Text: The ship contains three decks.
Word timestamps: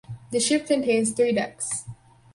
The 0.31 0.39
ship 0.39 0.65
contains 0.65 1.11
three 1.11 1.31
decks. 1.31 1.83